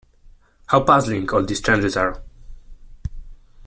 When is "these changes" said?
1.45-1.95